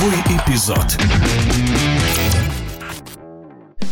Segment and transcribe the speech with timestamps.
[0.00, 0.96] Сороковой эпизод.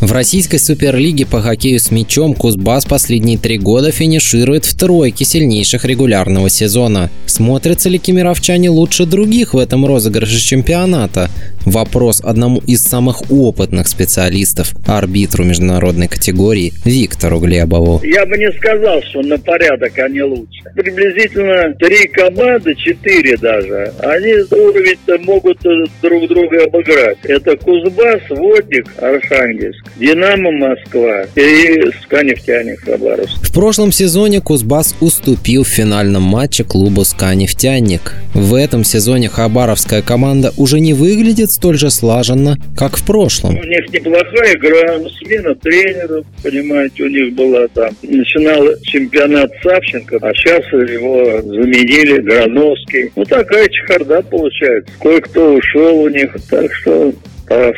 [0.00, 5.86] В российской суперлиге по хоккею с мячом Кузбасс последние три года финиширует в тройке сильнейших
[5.86, 7.10] регулярного сезона.
[7.24, 11.30] Смотрятся ли кемеровчане лучше других в этом розыгрыше чемпионата?
[11.64, 18.00] Вопрос одному из самых опытных специалистов, арбитру международной категории Виктору Глебову.
[18.04, 20.62] Я бы не сказал, что на порядок они лучше.
[20.74, 25.58] Приблизительно три команды, четыре даже, они уровень-то могут
[26.02, 27.18] друг друга обыграть.
[27.22, 29.84] Это Кузбасс, Водник, Архангельск.
[29.96, 33.42] Динамо Москва и СКА Нефтяник Хабаровск.
[33.42, 38.14] В прошлом сезоне Кузбасс уступил в финальном матче клубу СКА Нефтяник.
[38.34, 43.56] В этом сезоне хабаровская команда уже не выглядит столь же слаженно, как в прошлом.
[43.56, 47.90] У них неплохая игра, смена тренеров, понимаете, у них была там.
[48.02, 53.12] Начинал чемпионат Савченко, а сейчас его заменили Грановский.
[53.16, 54.92] Ну, такая чехарда получается.
[55.00, 57.12] Кое-кто ушел у них, так что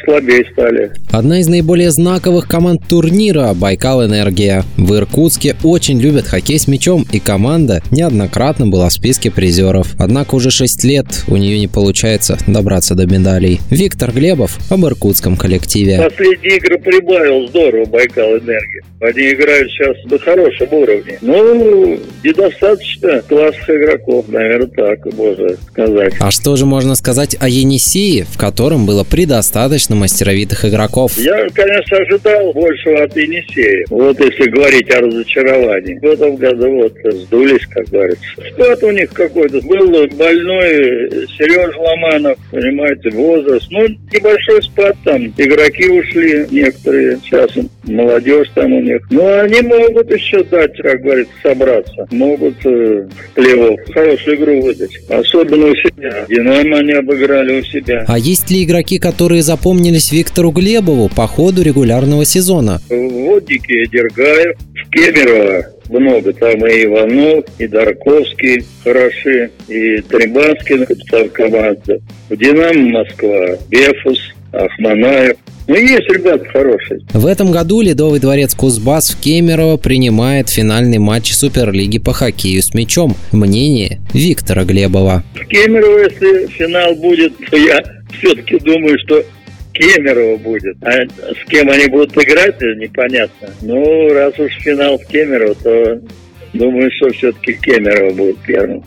[0.05, 0.93] слабее стали.
[1.11, 4.65] Одна из наиболее знаковых команд турнира– Байкал Энергия.
[4.77, 9.95] В Иркутске очень любят хоккей с мячом, и команда неоднократно была в списке призеров.
[9.99, 13.61] Однако уже 6 лет у нее не получается добраться до медалей.
[13.71, 16.01] Виктор Глебов об иркутском коллективе.
[16.03, 18.83] Последние игры прибавил здорово Байкал Энергия.
[19.01, 21.19] Они играют сейчас на хорошем уровне.
[21.21, 26.15] Ну, недостаточно классных игроков, наверное, так можно сказать.
[26.21, 31.17] А что же можно сказать о Енисее, в котором было предостаточно достаточно мастеровитых игроков.
[31.17, 33.87] Я, конечно, ожидал большего от Енисея.
[33.89, 35.99] Вот если говорить о разочаровании.
[35.99, 38.23] В этом году вот сдулись, как говорится.
[38.53, 39.61] Спад у них какой-то.
[39.63, 43.67] Был больной Сереж Ломанов, понимаете, возраст.
[43.71, 45.27] Ну, небольшой спад там.
[45.39, 47.19] Игроки ушли некоторые.
[47.25, 47.51] Сейчас
[47.87, 49.01] молодежь там у них.
[49.11, 52.07] Но они могут еще дать, как говорится, собраться.
[52.11, 53.09] Могут э,
[53.93, 54.97] хорошую игру выдать.
[55.09, 56.27] Особенно у себя.
[56.29, 58.05] Динамо они обыграли у себя.
[58.07, 62.81] А есть ли игроки, которые запомнились Виктору Глебову по ходу регулярного сезона?
[62.89, 64.57] Водники Дергаев,
[64.91, 66.33] Кемерово много.
[66.33, 72.01] Там и Иванов, и Дарковский хороши, и Трибанский капитан команды.
[72.29, 75.37] В «Динамо» Москва, Бефус, Ахманаев.
[75.69, 77.01] Ну, есть ребята хорошие.
[77.13, 82.73] В этом году Ледовый дворец Кузбасс в Кемерово принимает финальный матч Суперлиги по хоккею с
[82.73, 83.17] мячом.
[83.33, 85.25] Мнение Виктора Глебова.
[85.35, 87.83] В Кемерово, если финал будет, то я
[88.19, 89.25] все-таки думаю, что
[89.73, 90.77] Кемерово будет.
[90.83, 93.49] А с кем они будут играть, непонятно.
[93.61, 96.01] Ну, раз уж финал в Кемерово, то
[96.53, 98.85] думаю, что все-таки Кемерово будет первым.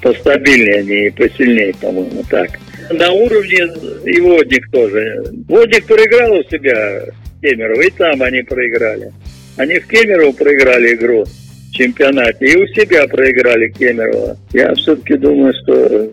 [0.00, 2.50] Постабильнее они и посильнее, по-моему, так.
[2.90, 3.68] На уровне
[4.04, 5.22] и Водник тоже.
[5.48, 7.04] Водник проиграл у себя
[7.40, 9.12] Кемерово, и там они проиграли.
[9.56, 14.36] Они в Кемерово проиграли игру в чемпионате, и у себя проиграли Кемерово.
[14.52, 16.10] Я все-таки думаю, что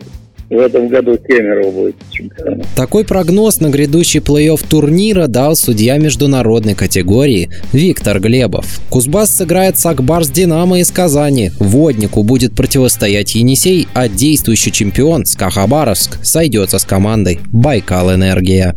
[0.50, 2.62] в этом году Кемерово будет чемпионом.
[2.74, 8.80] Такой прогноз на грядущий плей-офф турнира дал судья международной категории Виктор Глебов.
[8.88, 11.50] Кузбасс сыграет с Акбарс Динамо из Казани.
[11.58, 18.74] Воднику будет противостоять Енисей, а действующий чемпион СКА Хабаровск сойдется с командой Байкал Энергия.